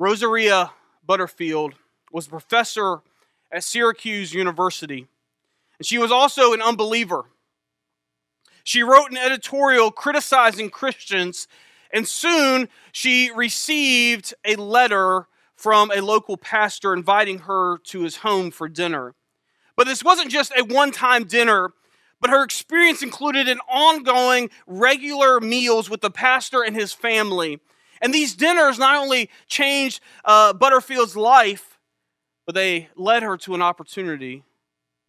[0.00, 0.72] Rosaria
[1.06, 1.74] Butterfield
[2.10, 3.02] was a professor
[3.52, 5.06] at Syracuse University,
[5.78, 7.26] and she was also an unbeliever.
[8.64, 11.46] She wrote an editorial criticizing Christians,
[11.92, 18.50] and soon she received a letter from a local pastor inviting her to his home
[18.50, 19.14] for dinner.
[19.76, 21.74] But this wasn't just a one time dinner,
[22.22, 27.60] but her experience included an ongoing, regular meals with the pastor and his family.
[28.00, 31.78] And these dinners not only changed uh, Butterfield's life,
[32.46, 34.42] but they led her to an opportunity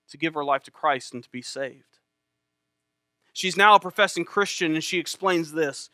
[0.09, 1.99] to give her life to Christ and to be saved.
[3.33, 5.89] She's now a professing Christian, and she explains this.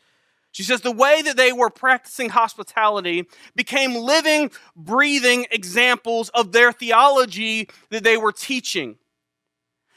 [0.50, 6.72] She says the way that they were practicing hospitality became living, breathing examples of their
[6.72, 8.96] theology that they were teaching.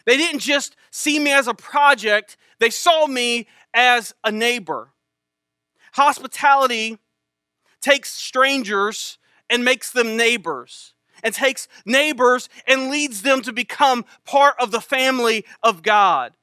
[0.06, 4.90] They didn't just see me as a project, they saw me as a neighbor.
[5.92, 6.98] Hospitality
[7.82, 9.18] takes strangers
[9.50, 14.82] and makes them neighbors, and takes neighbors and leads them to become part of the
[14.82, 16.34] family of God.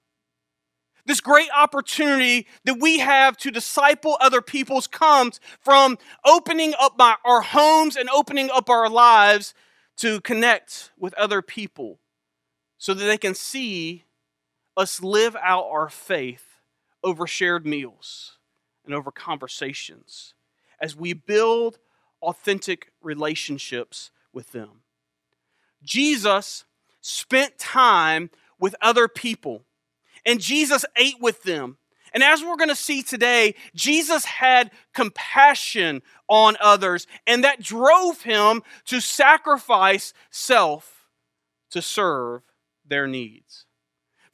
[1.06, 7.16] This great opportunity that we have to disciple other people's comes from opening up my,
[7.24, 9.54] our homes and opening up our lives
[9.96, 11.98] to connect with other people
[12.76, 14.04] so that they can see
[14.76, 16.60] us live out our faith
[17.02, 18.37] over shared meals
[18.88, 20.34] and over conversations
[20.80, 21.78] as we build
[22.22, 24.80] authentic relationships with them.
[25.84, 26.64] Jesus
[27.00, 29.62] spent time with other people
[30.26, 31.78] and Jesus ate with them.
[32.12, 38.22] And as we're going to see today, Jesus had compassion on others, and that drove
[38.22, 41.06] him to sacrifice self
[41.70, 42.42] to serve
[42.86, 43.66] their needs.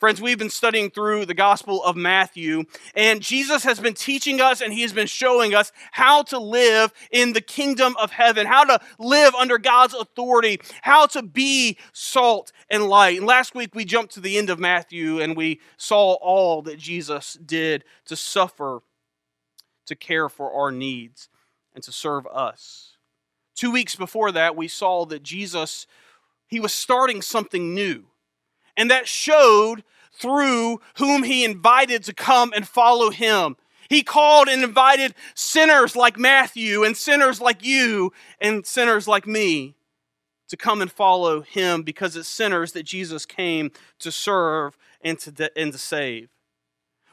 [0.04, 4.60] Friends, we've been studying through the Gospel of Matthew, and Jesus has been teaching us
[4.60, 8.64] and he has been showing us how to live in the kingdom of heaven, how
[8.64, 13.16] to live under God's authority, how to be salt and light.
[13.16, 16.78] And last week we jumped to the end of Matthew and we saw all that
[16.78, 18.82] Jesus did to suffer,
[19.86, 21.30] to care for our needs,
[21.74, 22.98] and to serve us.
[23.56, 25.86] Two weeks before that, we saw that Jesus,
[26.46, 28.04] he was starting something new.
[28.76, 29.82] And that showed
[30.14, 33.56] through whom he invited to come and follow him.
[33.88, 39.74] He called and invited sinners like Matthew and sinners like you and sinners like me
[40.48, 45.30] to come and follow him because it's sinners that Jesus came to serve and to,
[45.30, 46.28] de- and to save.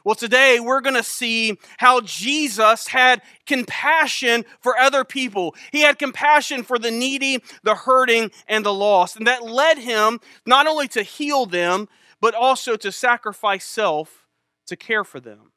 [0.04, 5.54] Well, today we're going to see how Jesus had compassion for other people.
[5.70, 9.16] He had compassion for the needy, the hurting, and the lost.
[9.16, 11.88] And that led him not only to heal them,
[12.22, 14.28] but also to sacrifice self
[14.64, 15.50] to care for them.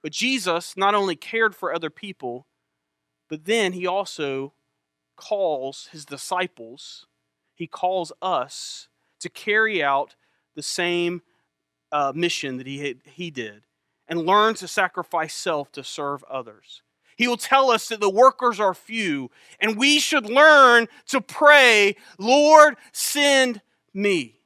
[0.00, 2.46] But Jesus not only cared for other people,
[3.28, 4.52] but then he also
[5.16, 7.06] calls his disciples,
[7.56, 8.86] he calls us
[9.18, 10.14] to carry out
[10.54, 11.20] the same
[11.90, 13.64] uh, mission that he, he did
[14.06, 16.82] and learn to sacrifice self to serve others.
[17.16, 21.96] He will tell us that the workers are few, and we should learn to pray,
[22.18, 23.60] Lord, send
[23.92, 24.37] me.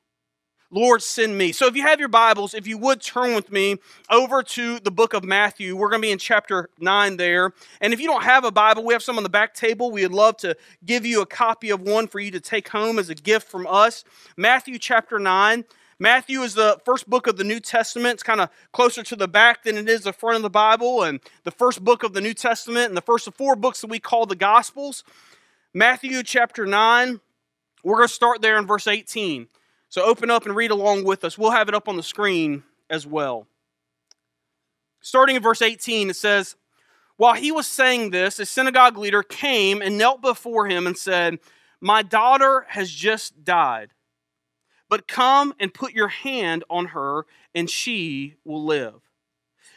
[0.74, 1.52] Lord, send me.
[1.52, 3.76] So if you have your Bibles, if you would turn with me
[4.08, 7.52] over to the book of Matthew, we're going to be in chapter 9 there.
[7.82, 9.90] And if you don't have a Bible, we have some on the back table.
[9.90, 10.56] We would love to
[10.86, 13.66] give you a copy of one for you to take home as a gift from
[13.66, 14.02] us.
[14.38, 15.66] Matthew chapter 9.
[15.98, 18.14] Matthew is the first book of the New Testament.
[18.14, 21.02] It's kind of closer to the back than it is the front of the Bible,
[21.02, 23.90] and the first book of the New Testament, and the first of four books that
[23.90, 25.04] we call the Gospels.
[25.74, 27.20] Matthew chapter 9,
[27.84, 29.48] we're going to start there in verse 18.
[29.92, 31.36] So open up and read along with us.
[31.36, 33.46] We'll have it up on the screen as well.
[35.02, 36.56] Starting in verse 18, it says,
[37.18, 41.40] While he was saying this, a synagogue leader came and knelt before him and said,
[41.82, 43.90] My daughter has just died,
[44.88, 49.02] but come and put your hand on her, and she will live.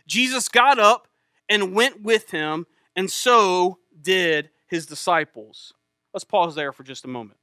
[0.07, 1.09] Jesus got up
[1.49, 5.73] and went with him, and so did his disciples.
[6.13, 7.37] Let's pause there for just a moment.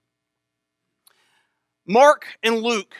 [1.86, 2.94] Mark and Luke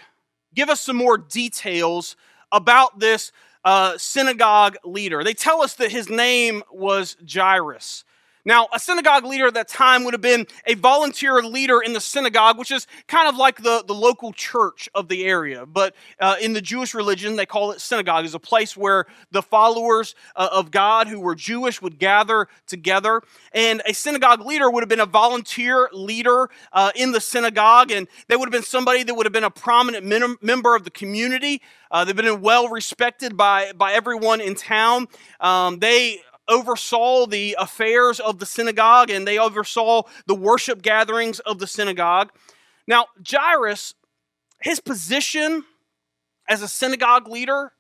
[0.54, 2.16] give us some more details
[2.50, 3.32] about this
[3.64, 5.22] uh, synagogue leader.
[5.24, 8.04] They tell us that his name was Jairus.
[8.44, 12.00] Now, a synagogue leader at that time would have been a volunteer leader in the
[12.00, 15.64] synagogue, which is kind of like the, the local church of the area.
[15.64, 19.42] But uh, in the Jewish religion, they call it synagogue, is a place where the
[19.42, 23.22] followers uh, of God who were Jewish would gather together.
[23.52, 28.08] And a synagogue leader would have been a volunteer leader uh, in the synagogue, and
[28.26, 30.04] they would have been somebody that would have been a prominent
[30.42, 31.62] member of the community.
[31.92, 35.06] Uh, they've been well respected by, by everyone in town.
[35.38, 41.58] Um, they oversaw the affairs of the synagogue and they oversaw the worship gatherings of
[41.58, 42.30] the synagogue.
[42.86, 43.94] Now, Jairus,
[44.60, 45.64] his position
[46.48, 47.72] as a synagogue leader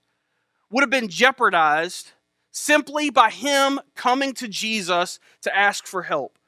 [0.70, 2.12] would have been jeopardized
[2.50, 6.38] simply by him coming to Jesus to ask for help.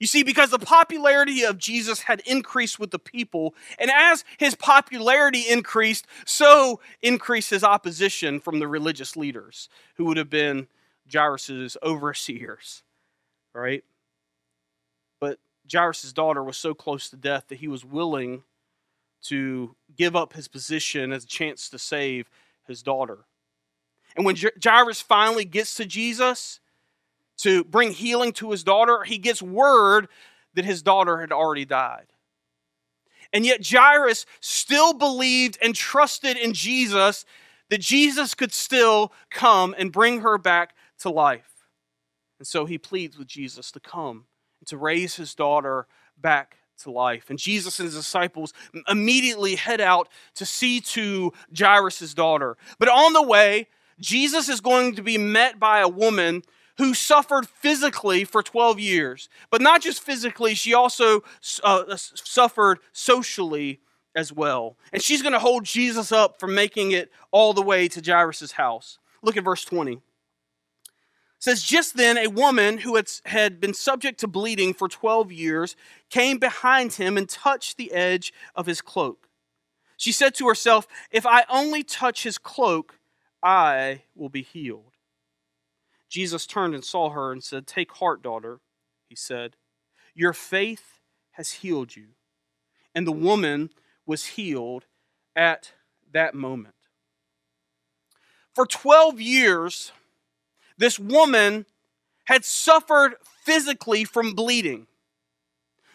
[0.00, 4.54] You see, because the popularity of Jesus had increased with the people, and as his
[4.54, 10.66] popularity increased, so increased his opposition from the religious leaders who would have been
[11.14, 12.82] Jairus' overseers.
[13.54, 13.84] Right?
[15.20, 15.38] But
[15.72, 18.42] Jairus' daughter was so close to death that he was willing
[19.24, 22.28] to give up his position as a chance to save
[22.66, 23.18] his daughter.
[24.16, 26.60] And when Jairus finally gets to Jesus
[27.38, 30.08] to bring healing to his daughter, he gets word
[30.54, 32.06] that his daughter had already died.
[33.32, 37.24] And yet Jairus still believed and trusted in Jesus
[37.70, 41.50] that Jesus could still come and bring her back to life.
[42.38, 44.26] And so he pleads with Jesus to come
[44.60, 45.86] and to raise his daughter
[46.16, 47.30] back to life.
[47.30, 48.52] And Jesus and his disciples
[48.88, 52.56] immediately head out to see to Jairus' daughter.
[52.78, 53.68] But on the way,
[54.00, 56.42] Jesus is going to be met by a woman
[56.78, 59.28] who suffered physically for 12 years.
[59.50, 61.22] But not just physically, she also
[61.62, 63.80] uh, suffered socially
[64.16, 64.76] as well.
[64.92, 68.52] And she's going to hold Jesus up for making it all the way to Jairus'
[68.52, 68.98] house.
[69.22, 70.00] Look at verse 20
[71.44, 72.96] says just then a woman who
[73.26, 75.76] had, been subject to bleeding for 12 years
[76.10, 79.28] came behind him and touched the edge of his cloak.
[79.96, 82.98] She said to herself if i only touch his cloak
[83.42, 84.94] i will be healed
[86.10, 88.60] jesus turned and saw her and said take heart daughter
[89.14, 89.54] he said.
[90.14, 90.98] Your faith
[91.32, 92.08] has healed you.
[92.96, 93.70] And the woman
[94.04, 94.86] was healed
[95.36, 95.72] at
[96.12, 96.74] that moment.
[98.52, 99.92] For 12 years
[100.78, 101.66] this woman
[102.24, 104.86] had suffered physically from bleeding.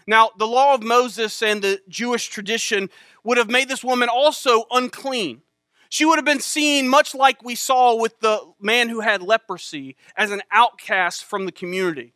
[0.07, 2.89] Now, the law of Moses and the Jewish tradition
[3.23, 5.41] would have made this woman also unclean.
[5.89, 9.95] She would have been seen, much like we saw with the man who had leprosy,
[10.15, 12.13] as an outcast from the community.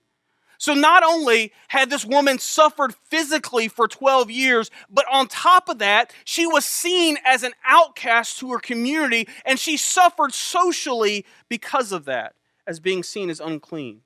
[0.60, 5.80] So not only had this woman suffered physically for 12 years, but on top of
[5.80, 11.92] that, she was seen as an outcast to her community and she suffered socially because
[11.92, 12.36] of that
[12.68, 14.02] as being seen as unclean.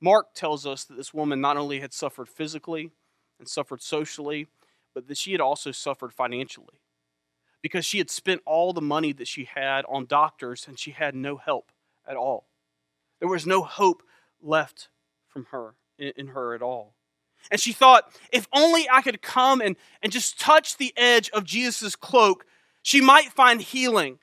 [0.00, 2.90] Mark tells us that this woman not only had suffered physically
[3.38, 4.46] and suffered socially,
[4.94, 6.80] but that she had also suffered financially
[7.62, 11.14] because she had spent all the money that she had on doctors and she had
[11.14, 11.70] no help
[12.06, 12.46] at all.
[13.18, 14.02] There was no hope
[14.42, 14.88] left
[15.28, 16.94] from her in her at all.
[17.50, 21.44] And she thought, if only I could come and, and just touch the edge of
[21.44, 22.46] Jesus' cloak,
[22.82, 24.18] she might find healing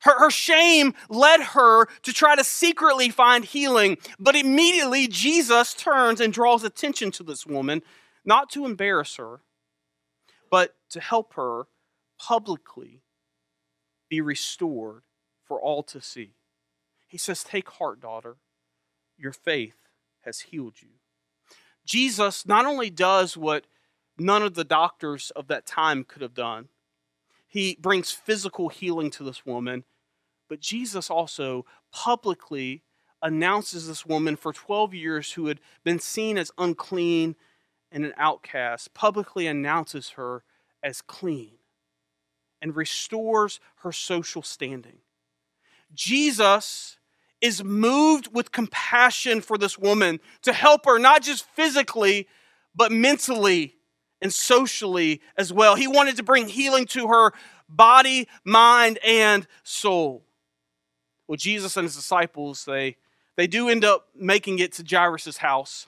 [0.00, 6.20] her, her shame led her to try to secretly find healing, but immediately Jesus turns
[6.20, 7.82] and draws attention to this woman,
[8.24, 9.40] not to embarrass her,
[10.50, 11.64] but to help her
[12.18, 13.02] publicly
[14.08, 15.02] be restored
[15.44, 16.34] for all to see.
[17.06, 18.36] He says, Take heart, daughter,
[19.16, 19.76] your faith
[20.24, 20.88] has healed you.
[21.84, 23.66] Jesus not only does what
[24.18, 26.68] none of the doctors of that time could have done,
[27.50, 29.82] he brings physical healing to this woman.
[30.48, 32.84] But Jesus also publicly
[33.20, 37.34] announces this woman for 12 years who had been seen as unclean
[37.90, 40.44] and an outcast, publicly announces her
[40.80, 41.58] as clean
[42.62, 44.98] and restores her social standing.
[45.92, 46.98] Jesus
[47.40, 52.28] is moved with compassion for this woman to help her, not just physically,
[52.76, 53.74] but mentally
[54.22, 55.74] and socially as well.
[55.74, 57.32] He wanted to bring healing to her
[57.68, 60.24] body, mind, and soul.
[61.26, 62.96] Well, Jesus and his disciples, they,
[63.36, 65.86] they do end up making it to Jairus' house.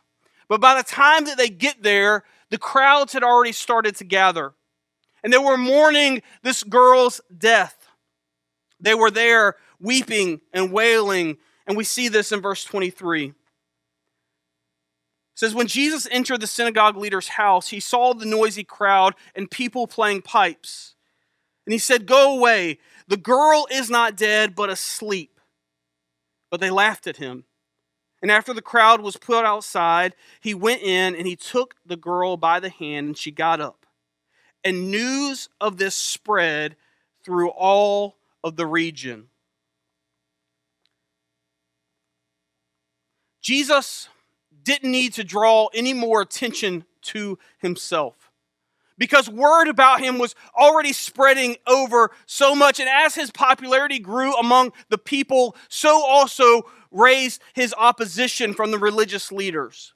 [0.48, 4.52] But by the time that they get there, the crowds had already started to gather.
[5.24, 7.88] And they were mourning this girl's death.
[8.80, 11.38] They were there weeping and wailing.
[11.66, 13.34] And we see this in verse 23
[15.34, 19.86] says when jesus entered the synagogue leader's house he saw the noisy crowd and people
[19.86, 20.94] playing pipes.
[21.64, 22.78] And he said go away.
[23.06, 25.40] The girl is not dead but asleep
[26.50, 27.44] but they laughed at him.
[28.20, 32.36] And after the crowd was put outside he went in and he took the girl
[32.36, 33.86] by the hand and she got up.
[34.64, 36.76] And news of this spread
[37.24, 39.28] through all of the region.
[43.40, 44.08] Jesus
[44.62, 48.30] didn't need to draw any more attention to himself.
[48.98, 52.78] because word about him was already spreading over so much.
[52.78, 58.78] And as his popularity grew among the people, so also raised his opposition from the
[58.78, 59.94] religious leaders.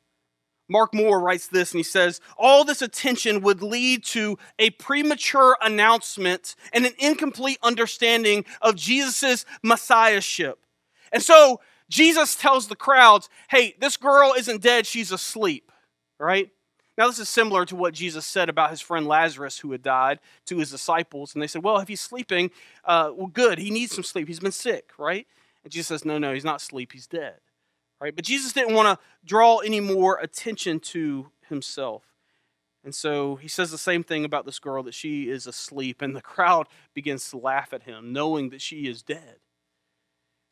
[0.69, 5.57] Mark Moore writes this and he says, All this attention would lead to a premature
[5.63, 10.59] announcement and an incomplete understanding of Jesus' messiahship.
[11.13, 15.71] And so Jesus tells the crowds, Hey, this girl isn't dead, she's asleep,
[16.19, 16.51] right?
[16.99, 20.19] Now, this is similar to what Jesus said about his friend Lazarus who had died
[20.47, 21.35] to his disciples.
[21.35, 22.51] And they said, Well, if he's sleeping,
[22.85, 23.59] uh, well, good.
[23.59, 24.29] He needs some sleep.
[24.29, 25.27] He's been sick, right?
[25.63, 26.93] And Jesus says, No, no, he's not asleep.
[26.93, 27.41] He's dead,
[28.01, 28.17] right?
[28.17, 32.05] But Jesus didn't want to draw any more attention to himself.
[32.83, 36.01] And so he says the same thing about this girl that she is asleep.
[36.01, 39.37] And the crowd begins to laugh at him, knowing that she is dead.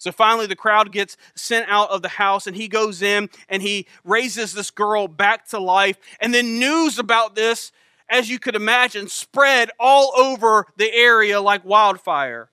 [0.05, 3.63] So finally, the crowd gets sent out of the house, and he goes in and
[3.63, 5.97] he raises this girl back to life.
[6.21, 7.73] And then news about this,
[8.11, 12.51] as you could imagine, spread all over the area like wildfire.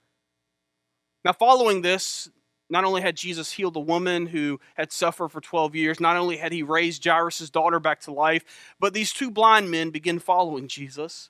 [1.25, 2.29] Now, following this,
[2.69, 6.37] not only had Jesus healed the woman who had suffered for 12 years, not only
[6.37, 8.45] had he raised Jairus' daughter back to life,
[8.79, 11.29] but these two blind men begin following Jesus.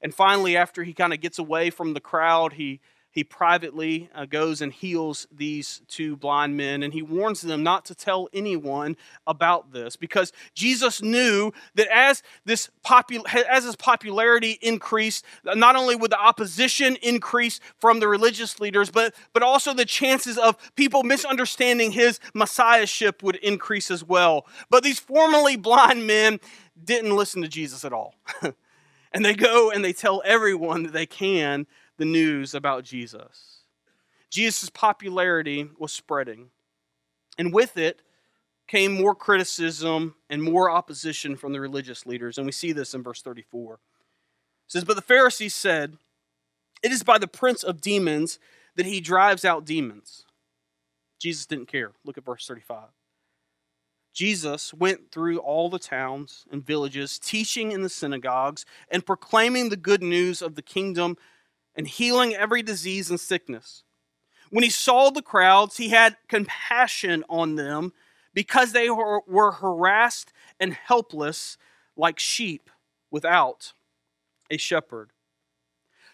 [0.00, 2.80] And finally, after he kind of gets away from the crowd, he
[3.12, 7.84] he privately uh, goes and heals these two blind men and he warns them not
[7.86, 14.58] to tell anyone about this because Jesus knew that as this popul- as his popularity
[14.62, 19.84] increased not only would the opposition increase from the religious leaders but but also the
[19.84, 24.46] chances of people misunderstanding his messiahship would increase as well.
[24.70, 26.40] But these formerly blind men
[26.82, 28.14] didn't listen to Jesus at all.
[29.12, 31.66] And they go and they tell everyone that they can
[32.00, 33.58] the news about Jesus.
[34.30, 36.48] Jesus' popularity was spreading,
[37.36, 38.00] and with it
[38.66, 42.38] came more criticism and more opposition from the religious leaders.
[42.38, 43.74] And we see this in verse 34.
[43.74, 43.80] It
[44.66, 45.98] says, But the Pharisees said,
[46.82, 48.38] It is by the prince of demons
[48.76, 50.24] that he drives out demons.
[51.20, 51.92] Jesus didn't care.
[52.02, 52.84] Look at verse 35.
[54.14, 59.76] Jesus went through all the towns and villages, teaching in the synagogues and proclaiming the
[59.76, 61.18] good news of the kingdom
[61.76, 63.84] and healing every disease and sickness.
[64.50, 67.92] When he saw the crowds, he had compassion on them
[68.34, 71.56] because they were, harassed and helpless
[71.96, 72.70] like sheep
[73.10, 73.72] without
[74.50, 75.10] a shepherd.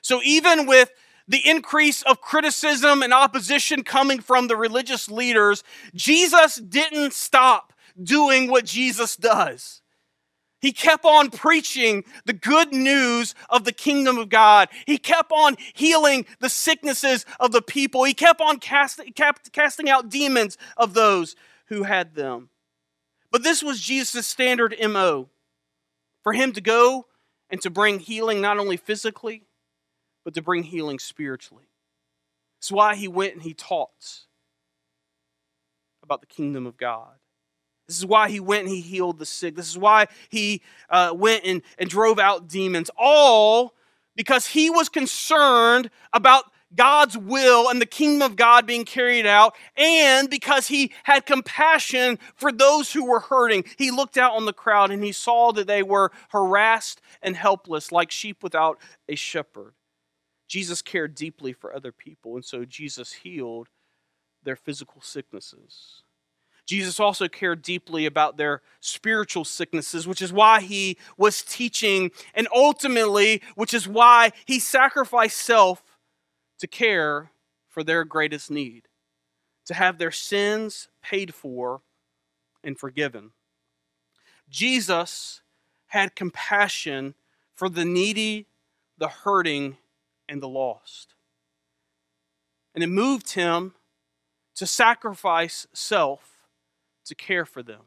[0.02, 0.90] So, even with
[1.28, 8.50] the increase of criticism and opposition coming from the religious leaders, Jesus didn't stop doing
[8.50, 9.82] what Jesus does.
[10.60, 14.68] He kept on preaching the good news of the kingdom of God.
[14.86, 18.04] He kept on healing the sicknesses of the people.
[18.04, 21.36] He kept on casting, kept casting out demons of those
[21.66, 22.48] who had them.
[23.30, 25.28] But this was Jesus' standard MO
[26.22, 27.06] for him to go
[27.50, 29.44] and to bring healing not only physically,
[30.25, 31.68] but to bring healing spiritually.
[32.58, 34.25] It's why he went and he taught
[36.02, 37.14] about the kingdom of God.
[37.87, 39.55] This is why he went and he healed the sick.
[39.55, 42.90] This is why he uh, went and, and drove out demons.
[42.97, 43.75] All
[44.16, 49.55] because he was concerned about God's will and the kingdom of God being carried out,
[49.76, 53.64] and because he had compassion for those who were hurting.
[53.78, 57.93] He looked out on the crowd and he saw that they were harassed and helpless,
[57.93, 58.78] like sheep without
[59.09, 59.75] a shepherd.
[60.49, 63.69] Jesus cared deeply for other people, and so Jesus healed
[64.43, 66.02] their physical sicknesses.
[66.66, 72.49] Jesus also cared deeply about their spiritual sicknesses, which is why he was teaching, and
[72.52, 75.82] ultimately, which is why he sacrificed self
[76.58, 77.30] to care
[77.68, 78.88] for their greatest need,
[79.66, 81.82] to have their sins paid for
[82.64, 83.30] and forgiven.
[84.50, 85.42] Jesus
[85.88, 87.14] had compassion
[87.54, 88.46] for the needy,
[88.99, 89.76] the hurting,
[90.28, 91.14] and the lost.
[92.75, 93.75] And it moved him
[94.56, 96.36] to sacrifice self
[97.06, 97.82] to care for them.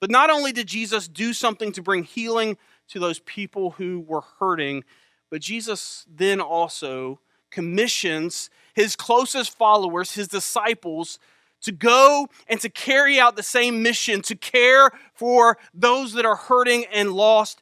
[0.00, 2.56] But not only did Jesus do something to bring healing
[2.88, 4.84] to those people who were hurting,
[5.30, 7.20] but Jesus then also
[7.50, 11.18] commissions his closest followers, his disciples,
[11.62, 16.36] to go and to carry out the same mission, to care for those that are
[16.36, 17.60] hurting and lost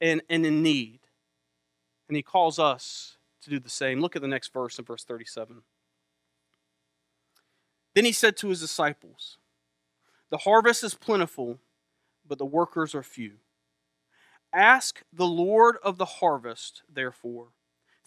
[0.00, 1.00] and, and in need.
[2.08, 4.00] And he calls us to do the same.
[4.00, 5.62] Look at the next verse in verse 37.
[7.94, 9.38] Then he said to his disciples,
[10.30, 11.58] The harvest is plentiful,
[12.26, 13.34] but the workers are few.
[14.52, 17.48] Ask the Lord of the harvest, therefore,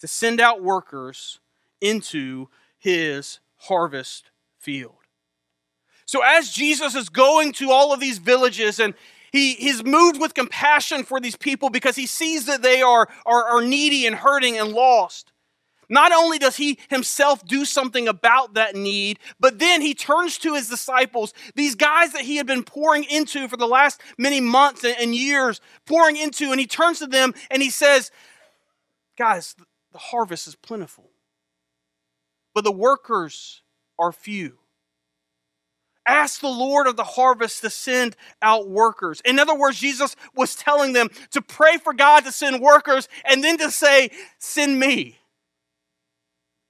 [0.00, 1.40] to send out workers
[1.80, 4.94] into his harvest field.
[6.04, 8.94] So, as Jesus is going to all of these villages and
[9.32, 13.44] He, he's moved with compassion for these people because he sees that they are, are,
[13.44, 15.32] are needy and hurting and lost.
[15.88, 20.54] Not only does he himself do something about that need, but then he turns to
[20.54, 24.84] his disciples, these guys that he had been pouring into for the last many months
[24.84, 28.10] and years, pouring into, and he turns to them and he says,
[29.16, 29.54] Guys,
[29.92, 31.10] the harvest is plentiful,
[32.54, 33.62] but the workers
[33.98, 34.58] are few.
[36.06, 39.20] Ask the Lord of the harvest to send out workers.
[39.24, 43.42] In other words, Jesus was telling them to pray for God to send workers and
[43.42, 45.18] then to say, Send me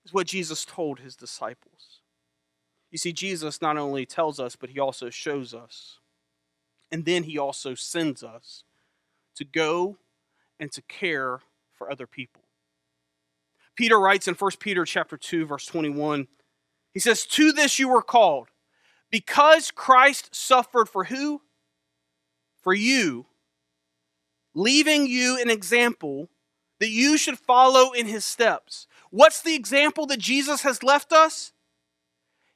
[0.06, 2.00] is what Jesus told his disciples.
[2.90, 5.98] You see, Jesus not only tells us, but he also shows us.
[6.92, 8.62] And then he also sends us
[9.34, 9.98] to go
[10.60, 11.40] and to care
[11.72, 12.42] for other people.
[13.74, 16.28] Peter writes in 1 Peter chapter 2 verse 21.
[16.94, 18.48] He says, "To this you were called,
[19.10, 21.42] because Christ suffered for who?
[22.62, 23.26] For you,
[24.54, 26.30] leaving you an example
[26.78, 31.52] that you should follow in his steps." What's the example that Jesus has left us?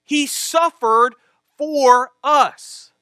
[0.04, 1.14] He suffered
[1.56, 2.92] for us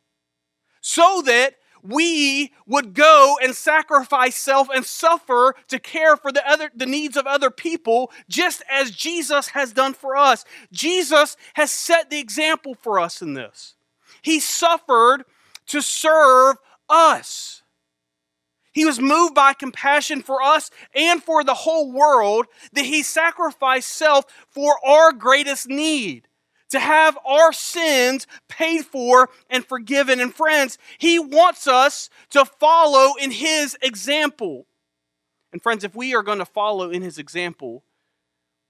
[0.81, 6.71] so that we would go and sacrifice self and suffer to care for the other
[6.75, 10.45] the needs of other people just as Jesus has done for us.
[10.73, 13.77] Jesus has set the example for us in this.
[14.23, 15.25] He suffered
[15.69, 16.57] to serve
[16.89, 17.63] us.
[18.79, 23.89] He was moved by compassion for us and for the whole world that he sacrificed
[23.89, 26.29] self for our greatest need
[26.71, 30.21] to have our sins paid for and forgiven.
[30.21, 34.69] And friends, he wants us to follow in his example.
[35.53, 37.83] And friends, if we are going to follow in his example,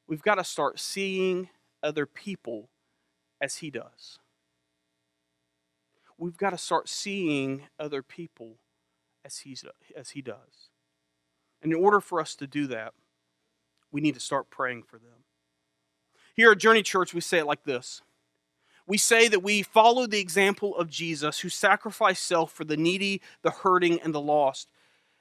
[0.06, 1.50] we've got to start seeing
[1.82, 2.70] other people
[3.42, 4.18] as he does.
[6.16, 8.56] We've got to start seeing other people
[9.28, 9.64] as,
[9.96, 10.70] as he does.
[11.62, 12.94] And in order for us to do that,
[13.90, 15.24] we need to start praying for them.
[16.34, 18.02] Here at Journey Church, we say it like this
[18.86, 23.20] We say that we follow the example of Jesus who sacrificed self for the needy,
[23.42, 24.68] the hurting, and the lost.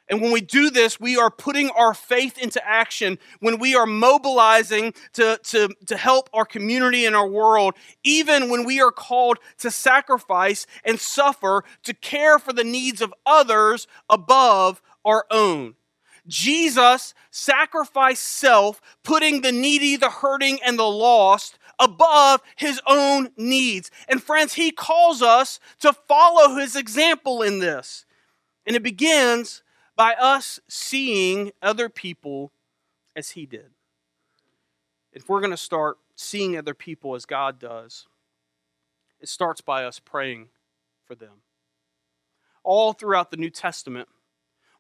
[0.10, 3.86] And when we do this, we are putting our faith into action when we are
[3.86, 9.38] mobilizing to, to, to help our community and our world, even when we are called
[9.60, 15.76] to sacrifice and suffer to care for the needs of others above our own.
[16.28, 23.92] Jesus sacrificed self, putting the needy, the hurting, and the lost above his own needs.
[24.08, 28.06] And friends, he calls us to follow his example in this.
[28.66, 29.64] And it begins
[29.98, 32.54] by us seeing other people
[33.16, 33.72] as He did.
[35.12, 38.06] If we're going to start seeing other people as God does,
[39.20, 40.50] it starts by us praying
[41.06, 41.42] for them.
[42.64, 44.08] All throughout the New Testament,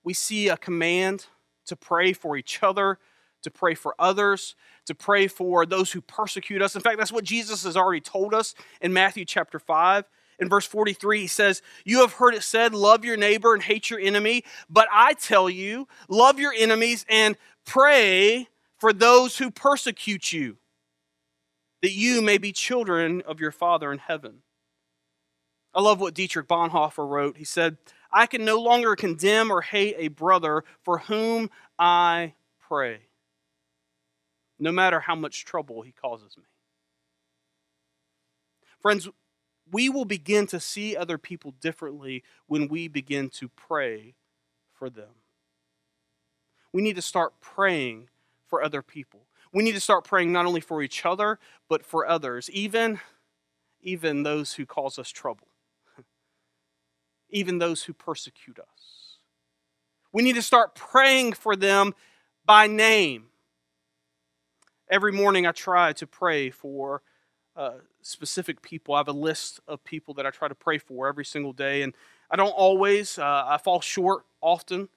[0.04, 1.26] we see a command
[1.66, 3.00] to pray for each other,
[3.42, 6.76] to pray for others, to pray for those who persecute us.
[6.76, 10.06] In fact, that's what Jesus has already told us in Matthew chapter 5.
[10.40, 13.90] In verse 43, he says, You have heard it said, love your neighbor and hate
[13.90, 14.44] your enemy.
[14.70, 18.48] But I tell you, love your enemies and pray
[18.78, 20.58] for those who persecute you,
[21.82, 24.44] that you may be children of your Father in heaven.
[25.74, 27.38] I love what Dietrich Bonhoeffer wrote.
[27.38, 27.78] He said,
[28.12, 33.00] I can no longer condemn or hate a brother for whom I pray,
[34.60, 36.44] no matter how much trouble he causes me.
[38.82, 39.10] Friends,
[39.72, 44.16] we will begin to see other people differently when we begin to pray
[44.74, 45.22] for them.
[46.72, 48.10] We need to start praying
[48.46, 49.22] for other people.
[49.54, 53.00] We need to start praying not only for each other, but for others, even,
[53.82, 55.48] even those who cause us trouble,
[57.30, 59.18] even those who persecute us.
[60.12, 61.94] We need to start praying for them
[62.46, 63.26] by name.
[64.90, 67.02] Every morning I try to pray for
[67.56, 68.94] uh, specific people.
[68.96, 71.82] I have a list of people that I try to pray for every single day,
[71.82, 71.94] and
[72.32, 73.20] I don't always.
[73.20, 74.90] Uh, I fall short often,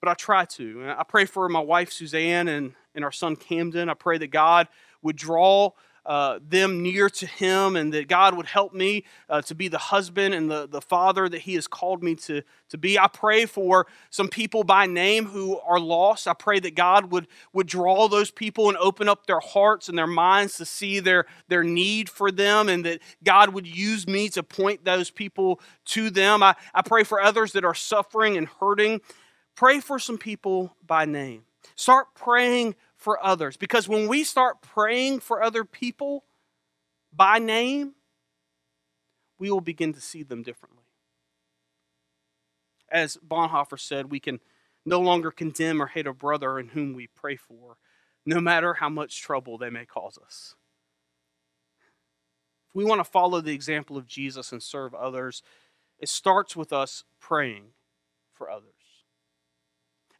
[0.00, 0.94] but I try to.
[0.96, 3.88] I pray for my wife Suzanne and, and our son Camden.
[3.88, 4.68] I pray that God
[5.02, 5.70] would draw
[6.08, 9.76] uh, them near to Him and that God would help me uh, to be the
[9.76, 12.40] husband and the, the father that He has called me to,
[12.70, 12.98] to be.
[12.98, 16.26] I pray for some people by name who are lost.
[16.26, 19.98] I pray that God would, would draw those people and open up their hearts and
[19.98, 24.30] their minds to see their, their need for them and that God would use me
[24.30, 26.42] to point those people to them.
[26.42, 29.02] I, I pray for others that are suffering and hurting.
[29.54, 31.42] Pray for some people by name.
[31.74, 33.56] Start praying for others.
[33.56, 36.24] Because when we start praying for other people
[37.10, 37.94] by name,
[39.38, 40.84] we will begin to see them differently.
[42.90, 44.40] as Bonhoeffer said, we can
[44.84, 47.76] no longer condemn or hate a brother in whom we pray for,
[48.24, 50.54] no matter how much trouble they may cause us.
[52.68, 55.42] If we want to follow the example of Jesus and serve others,
[55.98, 57.72] it starts with us praying
[58.32, 58.72] for others.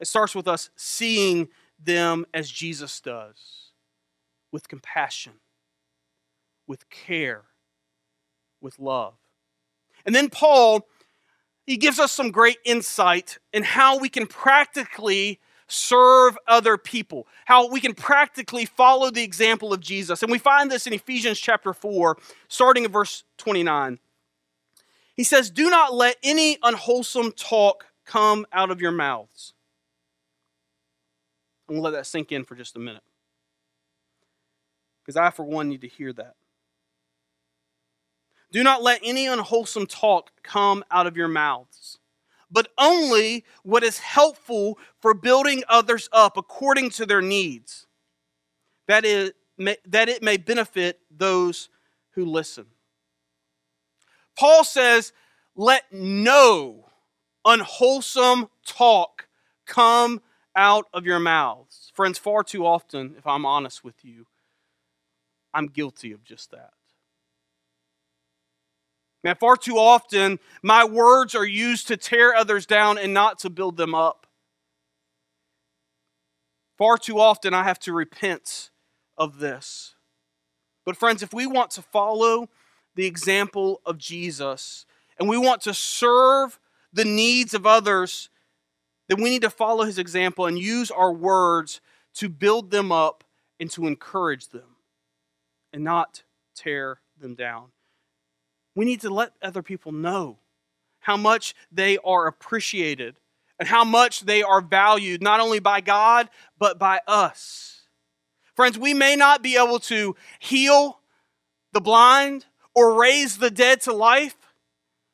[0.00, 3.70] It starts with us seeing them as Jesus does,
[4.52, 5.34] with compassion,
[6.66, 7.44] with care,
[8.60, 9.14] with love.
[10.04, 10.86] And then Paul,
[11.66, 15.38] he gives us some great insight in how we can practically
[15.68, 20.22] serve other people, how we can practically follow the example of Jesus.
[20.22, 22.16] And we find this in Ephesians chapter 4,
[22.48, 23.98] starting in verse 29.
[25.14, 29.52] He says, Do not let any unwholesome talk come out of your mouths.
[31.68, 33.02] I'm going to let that sink in for just a minute.
[35.02, 36.34] Because I, for one, need to hear that.
[38.50, 41.98] Do not let any unwholesome talk come out of your mouths,
[42.50, 47.86] but only what is helpful for building others up according to their needs,
[48.86, 49.32] that, is,
[49.86, 51.68] that it may benefit those
[52.12, 52.66] who listen.
[54.38, 55.12] Paul says,
[55.54, 56.86] Let no
[57.44, 59.28] unwholesome talk
[59.66, 60.22] come
[60.58, 61.92] out of your mouths.
[61.94, 64.26] Friends, far too often, if I'm honest with you,
[65.54, 66.72] I'm guilty of just that.
[69.22, 73.50] Man, far too often, my words are used to tear others down and not to
[73.50, 74.26] build them up.
[76.76, 78.70] Far too often, I have to repent
[79.16, 79.94] of this.
[80.84, 82.48] But, friends, if we want to follow
[82.96, 84.86] the example of Jesus
[85.18, 86.58] and we want to serve
[86.92, 88.28] the needs of others,
[89.08, 91.80] then we need to follow his example and use our words
[92.14, 93.24] to build them up
[93.58, 94.76] and to encourage them
[95.72, 96.22] and not
[96.54, 97.66] tear them down.
[98.74, 100.38] We need to let other people know
[101.00, 103.16] how much they are appreciated
[103.58, 107.82] and how much they are valued, not only by God, but by us.
[108.54, 110.98] Friends, we may not be able to heal
[111.72, 114.36] the blind or raise the dead to life.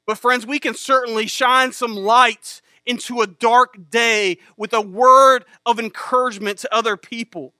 [0.06, 5.44] But, friends, we can certainly shine some light into a dark day with a word
[5.64, 7.54] of encouragement to other people.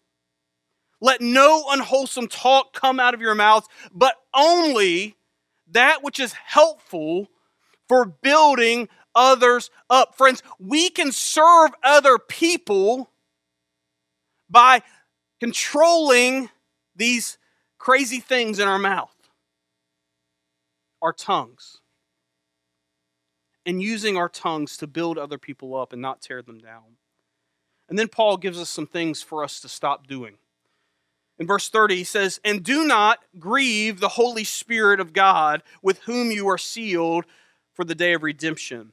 [1.00, 5.16] Let no unwholesome talk come out of your mouth, but only
[5.70, 7.28] that which is helpful
[7.88, 10.16] for building others up.
[10.16, 13.10] Friends, we can serve other people
[14.48, 14.82] by
[15.40, 16.48] controlling
[16.96, 17.38] these
[17.78, 19.14] crazy things in our mouth
[21.04, 21.82] our tongues
[23.66, 26.96] and using our tongues to build other people up and not tear them down.
[27.88, 30.36] And then Paul gives us some things for us to stop doing.
[31.38, 36.00] In verse 30, he says, And do not grieve the Holy Spirit of God, with
[36.00, 37.24] whom you are sealed
[37.72, 38.92] for the day of redemption.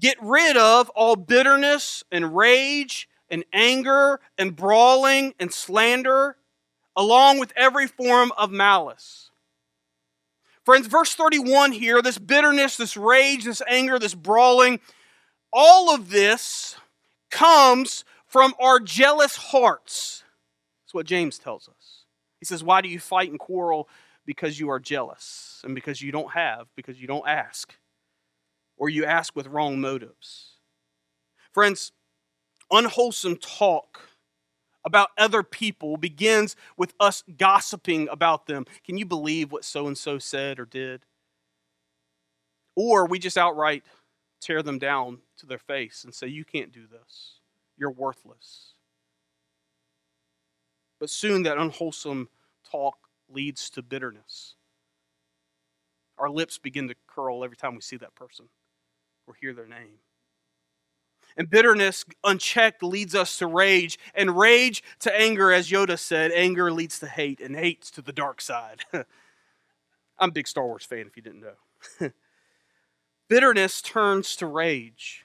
[0.00, 6.36] Get rid of all bitterness and rage and anger and brawling and slander,
[6.96, 9.27] along with every form of malice.
[10.68, 14.80] Friends, verse 31 here, this bitterness, this rage, this anger, this brawling,
[15.50, 16.76] all of this
[17.30, 20.24] comes from our jealous hearts.
[20.84, 22.04] That's what James tells us.
[22.38, 23.88] He says, Why do you fight and quarrel?
[24.26, 27.74] Because you are jealous, and because you don't have, because you don't ask,
[28.76, 30.58] or you ask with wrong motives.
[31.50, 31.92] Friends,
[32.70, 34.00] unwholesome talk
[34.88, 38.64] about other people begins with us gossiping about them.
[38.84, 41.04] Can you believe what so and so said or did?
[42.74, 43.84] Or we just outright
[44.40, 47.40] tear them down to their face and say, You can't do this.
[47.76, 48.72] You're worthless.
[50.98, 52.28] But soon that unwholesome
[52.68, 52.96] talk
[53.28, 54.54] leads to bitterness.
[56.16, 58.48] Our lips begin to curl every time we see that person
[59.26, 59.98] or hear their name.
[61.38, 66.32] And bitterness unchecked leads us to rage, and rage to anger, as Yoda said.
[66.32, 68.84] Anger leads to hate, and hate to the dark side.
[68.92, 72.10] I'm a big Star Wars fan, if you didn't know.
[73.28, 75.24] bitterness turns to rage,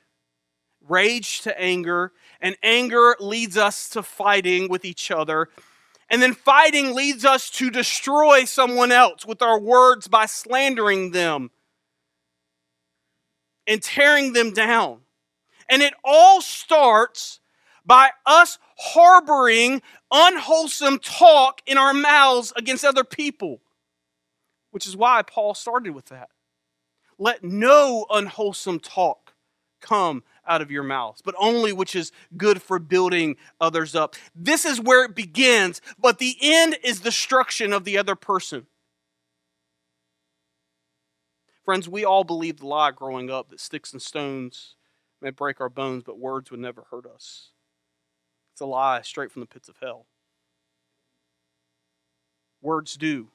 [0.87, 5.49] rage to anger, and anger leads us to fighting with each other.
[6.11, 11.49] And then fighting leads us to destroy someone else with our words by slandering them
[13.65, 15.02] and tearing them down.
[15.73, 17.39] And it all starts
[17.83, 19.81] by us harboring
[20.11, 23.59] unwholesome talk in our mouths against other people,
[24.69, 26.29] which is why Paul started with that.
[27.17, 29.33] Let no unwholesome talk
[29.81, 34.15] come out of your mouths, but only which is good for building others up.
[34.35, 38.67] This is where it begins, but the end is destruction of the other person.
[41.65, 44.75] Friends, we all believed the lie growing up that sticks and stones
[45.23, 47.49] may break our bones, but words would never hurt us.
[48.51, 50.05] It's a lie straight from the pits of hell.
[52.61, 53.29] Words do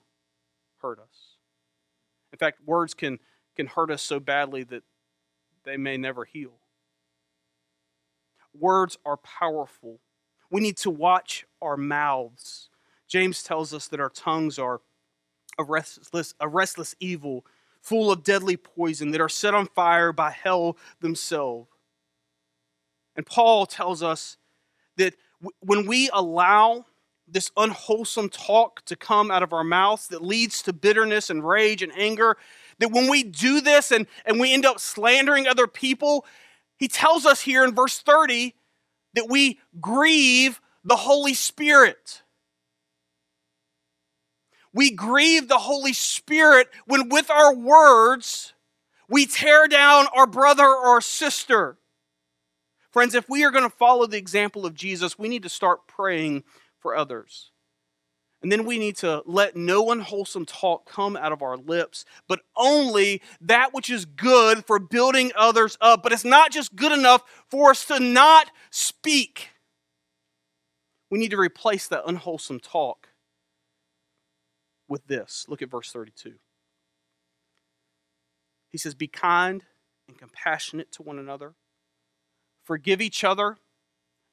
[0.81, 1.37] hurt us.
[2.33, 3.18] In fact, words can,
[3.57, 4.85] can hurt us so badly that
[5.64, 6.59] they may never heal.
[8.59, 9.98] Words are powerful.
[10.51, 12.68] We need to watch our mouths.
[13.07, 14.81] James tells us that our tongues are
[15.59, 17.44] a restless, a restless evil,
[17.81, 21.68] full of deadly poison, that are set on fire by hell themselves.
[23.18, 24.37] And Paul tells us
[24.96, 25.14] that
[25.59, 26.87] when we allow
[27.26, 31.83] this unwholesome talk to come out of our mouths that leads to bitterness and rage
[31.83, 32.37] and anger,
[32.78, 36.24] that when we do this and, and we end up slandering other people,
[36.78, 38.54] he tells us here in verse 30
[39.14, 42.22] that we grieve the Holy Spirit.
[44.72, 48.54] We grieve the Holy Spirit when, with our words,
[49.09, 51.78] we tear down our brother or sister.
[52.90, 55.87] Friends, if we are going to follow the example of Jesus, we need to start
[55.87, 56.44] praying
[56.81, 57.51] for others.
[58.40, 62.40] And then we need to let no unwholesome talk come out of our lips, but
[62.57, 66.03] only that which is good for building others up.
[66.05, 69.48] But it's not just good enough for us to not speak.
[71.11, 73.09] We need to replace that unwholesome talk
[74.87, 75.44] with this.
[75.48, 76.35] Look at verse 32.
[78.70, 79.64] He says, Be kind
[80.07, 81.55] and compassionate to one another,
[82.68, 83.57] forgive each other,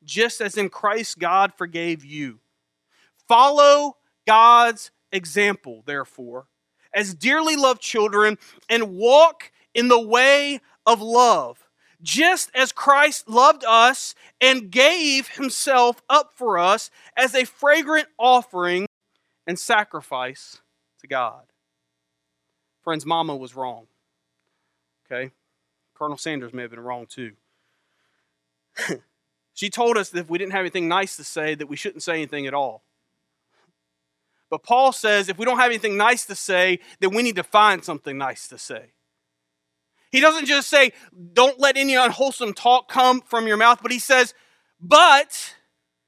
[0.04, 2.42] just as in Christ God forgave you.
[3.30, 3.96] Follow
[4.28, 6.48] God's example, therefore,
[6.94, 8.38] as dearly loved children,
[8.70, 11.70] and walk in the way of love,
[12.02, 18.86] just as Christ loved us and gave himself up for us as a fragrant offering
[19.48, 20.60] and sacrifice
[21.00, 21.44] to God.
[22.84, 23.88] Friends, Mama was wrong.
[25.06, 25.32] Okay?
[25.94, 27.32] Colonel Sanders may have been wrong too.
[29.54, 32.04] She told us that if we didn't have anything nice to say, that we shouldn't
[32.04, 32.84] say anything at all.
[34.50, 37.44] But Paul says if we don't have anything nice to say, then we need to
[37.44, 38.92] find something nice to say.
[40.12, 40.94] He doesn't just say,
[41.34, 44.34] don't let any unwholesome talk come from your mouth, but he says,
[44.80, 45.56] but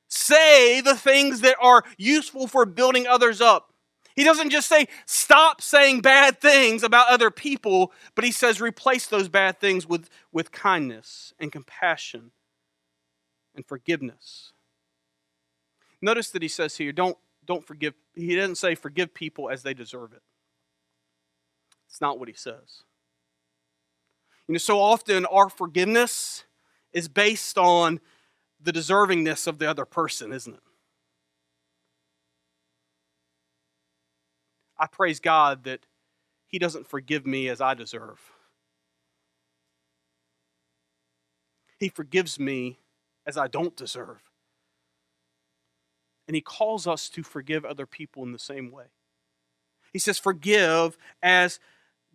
[0.08, 3.74] say the things that are useful for building others up.
[4.16, 9.08] He doesn't just say, stop saying bad things about other people, but he says, replace
[9.08, 12.32] those bad things with, with kindness and compassion
[13.58, 14.54] and forgiveness.
[16.02, 17.94] Notice that he says here, don't don't forgive.
[18.14, 20.22] He doesn't say forgive people as they deserve it.
[21.90, 22.84] It's not what he says.
[24.48, 26.46] You know, so often our forgiveness
[26.94, 28.00] is based on
[28.62, 30.60] the deservingness of the other person, isn't it?
[34.80, 35.82] I praise God that
[36.48, 38.20] He doesn't forgive me as I deserve.
[41.80, 42.80] He forgives me
[43.28, 44.22] as I don't deserve.
[46.28, 48.86] And he calls us to forgive other people in the same way.
[49.94, 51.60] He says, Forgive as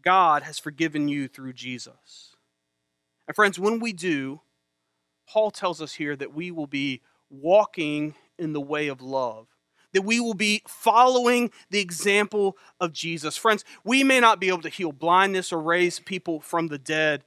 [0.03, 2.35] God has forgiven you through Jesus.
[3.29, 4.41] And friends, when we do,
[5.29, 9.47] Paul tells us here that we will be walking in the way of love,
[9.93, 13.37] that we will be following the example of Jesus.
[13.37, 17.25] Friends, we may not be able to heal blindness or raise people from the dead,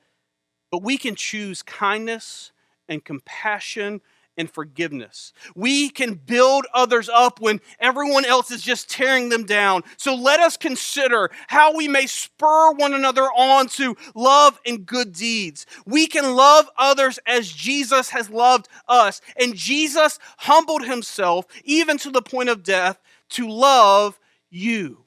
[0.71, 2.51] but we can choose kindness
[2.87, 4.01] and compassion
[4.37, 5.33] and forgiveness.
[5.55, 9.83] We can build others up when everyone else is just tearing them down.
[9.97, 15.13] So let us consider how we may spur one another on to love and good
[15.13, 15.65] deeds.
[15.85, 19.21] We can love others as Jesus has loved us.
[19.39, 24.19] And Jesus humbled himself even to the point of death to love
[24.49, 25.05] you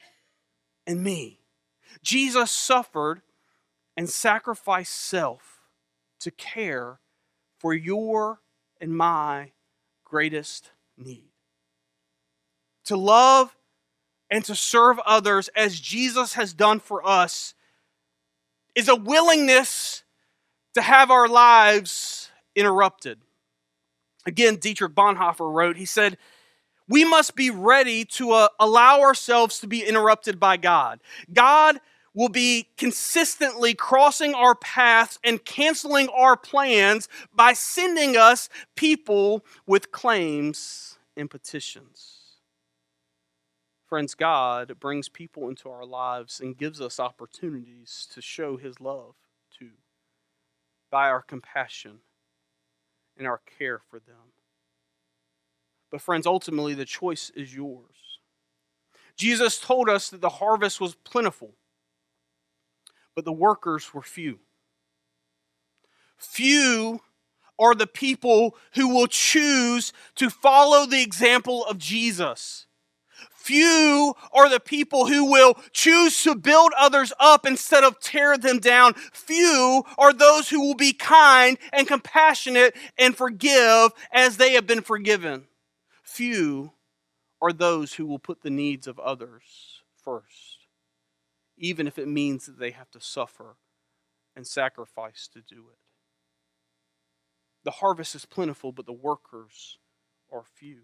[0.86, 1.40] and me.
[2.02, 3.22] Jesus suffered
[3.96, 5.60] and sacrificed self
[6.20, 7.00] to care
[7.58, 8.40] for your
[8.80, 9.52] and my
[10.04, 11.30] greatest need.
[12.86, 13.54] To love
[14.30, 17.54] and to serve others as Jesus has done for us
[18.74, 20.04] is a willingness
[20.74, 23.18] to have our lives interrupted.
[24.26, 26.18] Again, Dietrich Bonhoeffer wrote, he said,
[26.88, 31.00] We must be ready to uh, allow ourselves to be interrupted by God.
[31.32, 31.80] God
[32.14, 39.92] will be consistently crossing our paths and canceling our plans by sending us people with
[39.92, 42.14] claims and petitions.
[43.86, 49.14] Friends, God brings people into our lives and gives us opportunities to show His love
[49.58, 49.70] to
[50.90, 52.00] by our compassion
[53.16, 54.32] and our care for them.
[55.90, 58.20] But, friends, ultimately the choice is yours.
[59.16, 61.54] Jesus told us that the harvest was plentiful
[63.18, 64.38] but the workers were few.
[66.16, 67.00] Few
[67.58, 72.68] are the people who will choose to follow the example of Jesus.
[73.32, 78.60] Few are the people who will choose to build others up instead of tear them
[78.60, 78.94] down.
[78.94, 84.82] Few are those who will be kind and compassionate and forgive as they have been
[84.82, 85.48] forgiven.
[86.04, 86.70] Few
[87.42, 89.42] are those who will put the needs of others
[90.04, 90.57] first,
[91.58, 93.56] even if it means that they have to suffer
[94.34, 95.78] and sacrifice to do it.
[97.64, 99.78] The harvest is plentiful, but the workers
[100.32, 100.82] are few.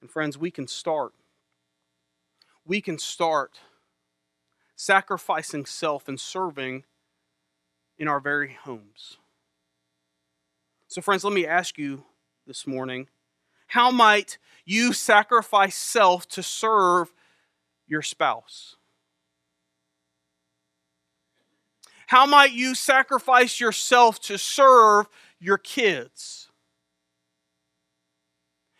[0.00, 1.12] And friends, we can start.
[2.64, 3.60] We can start
[4.76, 6.84] sacrificing self and serving
[7.98, 9.18] in our very homes.
[10.88, 12.04] So, friends, let me ask you
[12.46, 13.08] this morning
[13.68, 17.12] how might you sacrifice self to serve
[17.86, 18.76] your spouse?
[22.10, 25.06] How might you sacrifice yourself to serve
[25.38, 26.48] your kids?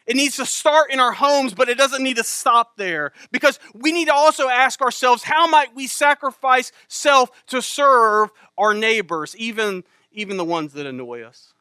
[0.05, 3.13] It needs to start in our homes, but it doesn't need to stop there.
[3.31, 8.75] Because we need to also ask ourselves how might we sacrifice self to serve our
[8.75, 11.55] neighbors, even, even the ones that annoy us,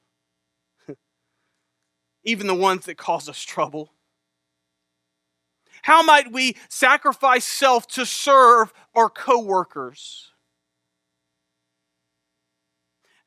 [2.23, 3.93] even the ones that cause us trouble?
[5.83, 10.31] How might we sacrifice self to serve our coworkers?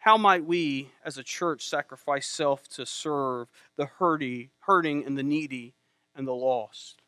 [0.03, 5.23] How might we as a church sacrifice self to serve the hurting, hurting and the
[5.23, 5.75] needy
[6.17, 7.03] and the lost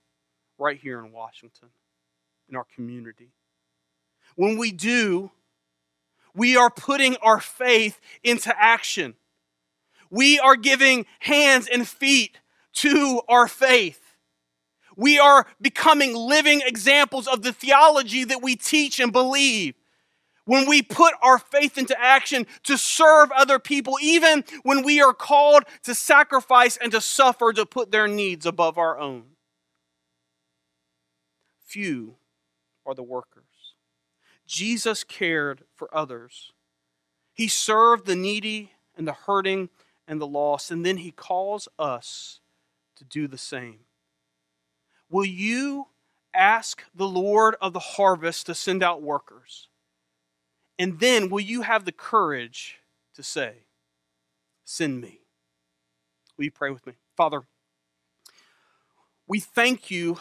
[0.58, 1.70] right here in Washington,
[2.48, 3.30] in our community?
[4.36, 5.32] When we do,
[6.36, 9.14] we are putting our faith into action.
[10.08, 12.38] We are giving hands and feet
[12.74, 14.14] to our faith.
[14.96, 19.74] We are becoming living examples of the theology that we teach and believe
[20.44, 25.14] when we put our faith into action to serve other people, even when we are
[25.14, 29.24] called to sacrifice and to suffer to put their needs above our own.
[31.64, 32.16] Few
[32.86, 33.44] are the workers.
[34.46, 36.52] Jesus cared for others.
[37.32, 39.70] He served the needy and the hurting
[40.06, 42.40] and the lost, and then he calls us
[42.96, 43.80] to do the same.
[45.10, 45.86] Will you
[46.32, 49.68] ask the Lord of the harvest to send out workers?
[50.78, 52.78] And then will you have the courage
[53.14, 53.64] to say,
[54.64, 55.20] Send me?
[56.36, 56.94] Will you pray with me?
[57.16, 57.42] Father,
[59.26, 60.18] we thank you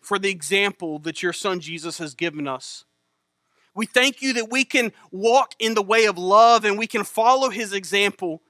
[0.00, 2.84] for the example that your son Jesus has given us.
[3.74, 7.04] We thank you that we can walk in the way of love and we can
[7.04, 8.42] follow his example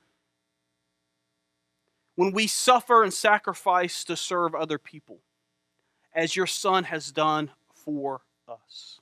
[2.14, 5.18] when we suffer and sacrifice to serve other people,
[6.14, 9.00] as your son has done for us.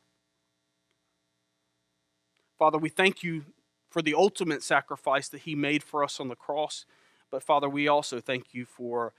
[2.58, 3.44] Father, we thank you
[3.90, 6.86] for the ultimate sacrifice that he made for us on the cross.
[7.30, 9.12] But Father, we also thank you for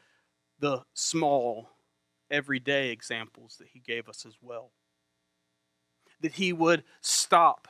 [0.59, 1.69] the small,
[2.31, 4.71] everyday examples that he gave us as well.
[6.21, 7.67] That he would stop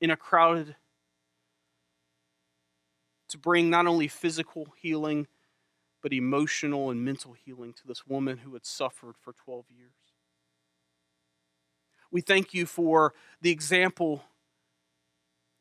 [0.00, 0.76] in a crowded
[3.28, 5.26] to bring not only physical healing,
[6.02, 9.92] but emotional and mental healing to this woman who had suffered for 12 years.
[12.10, 14.24] We thank you for the example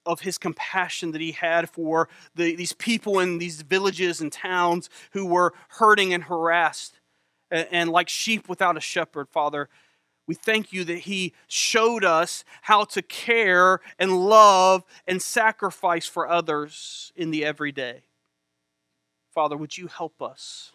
[0.05, 4.89] of his compassion that he had for the, these people in these villages and towns
[5.11, 6.99] who were hurting and harassed
[7.51, 9.69] and, and like sheep without a shepherd, Father.
[10.27, 16.27] We thank you that he showed us how to care and love and sacrifice for
[16.27, 18.03] others in the everyday.
[19.33, 20.71] Father, would you help us,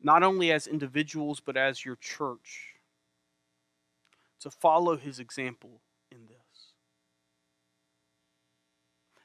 [0.00, 2.74] not only as individuals, but as your church,
[4.40, 6.36] to follow his example in this?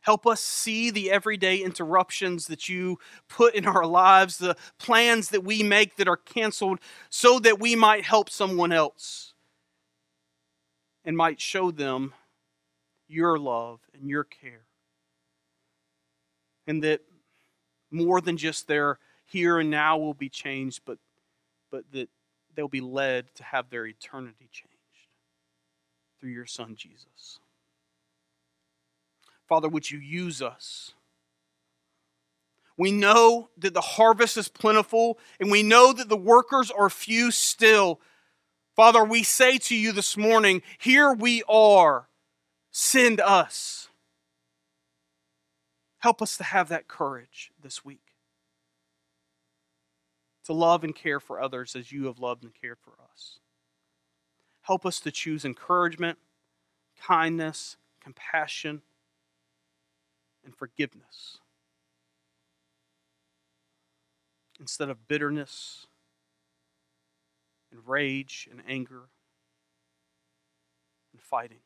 [0.08, 5.44] Help us see the everyday interruptions that you put in our lives, the plans that
[5.44, 9.34] we make that are canceled, so that we might help someone else
[11.04, 12.14] and might show them
[13.10, 14.64] your love and your care.
[16.68, 17.02] And that
[17.92, 21.00] more than just their here and now will be changed, but,
[21.70, 22.08] but that
[22.56, 25.10] they'll be led to have their eternity changed
[26.18, 27.40] through your Son, Jesus.
[29.48, 30.94] Father, would you use us?
[32.78, 37.32] We know that the harvest is plentiful, and we know that the workers are few
[37.32, 38.00] still.
[38.76, 42.08] Father, we say to you this morning, here we are.
[42.70, 43.88] Send us.
[46.00, 48.02] Help us to have that courage this week
[50.48, 53.40] to love and care for others as you have loved and cared for us.
[54.62, 56.18] Help us to choose encouragement,
[57.02, 58.82] kindness, compassion
[60.56, 61.40] forgiveness
[64.60, 65.88] instead of bitterness
[67.72, 69.10] and rage and anger
[71.14, 71.60] and fighting.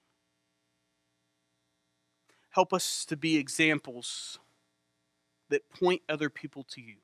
[2.52, 4.40] Help us to be examples
[5.50, 6.98] that point other people to you.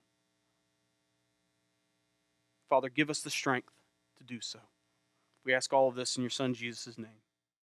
[2.69, 3.71] Father, give us the strength
[4.17, 4.59] to do so.
[5.45, 7.21] We ask all of this in your Son Jesus' name.